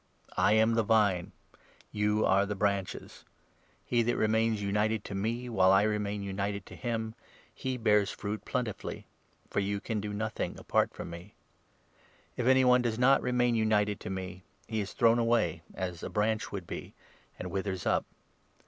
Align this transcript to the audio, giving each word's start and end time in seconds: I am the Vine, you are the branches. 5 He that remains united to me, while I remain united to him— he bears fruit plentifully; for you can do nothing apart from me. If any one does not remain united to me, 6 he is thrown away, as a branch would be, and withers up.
I 0.35 0.53
am 0.53 0.73
the 0.73 0.81
Vine, 0.81 1.31
you 1.91 2.25
are 2.25 2.47
the 2.47 2.55
branches. 2.55 3.17
5 3.83 3.83
He 3.85 4.01
that 4.01 4.17
remains 4.17 4.59
united 4.59 5.03
to 5.03 5.13
me, 5.13 5.47
while 5.47 5.71
I 5.71 5.83
remain 5.83 6.23
united 6.23 6.65
to 6.65 6.75
him— 6.75 7.13
he 7.53 7.77
bears 7.77 8.09
fruit 8.09 8.43
plentifully; 8.43 9.05
for 9.51 9.59
you 9.59 9.79
can 9.79 10.01
do 10.01 10.11
nothing 10.11 10.57
apart 10.57 10.91
from 10.91 11.11
me. 11.11 11.35
If 12.35 12.47
any 12.47 12.65
one 12.65 12.81
does 12.81 12.97
not 12.97 13.21
remain 13.21 13.53
united 13.53 13.99
to 13.99 14.09
me, 14.09 14.41
6 14.61 14.65
he 14.69 14.79
is 14.79 14.93
thrown 14.93 15.19
away, 15.19 15.61
as 15.75 16.01
a 16.01 16.09
branch 16.09 16.51
would 16.51 16.65
be, 16.65 16.95
and 17.37 17.51
withers 17.51 17.85
up. 17.85 18.07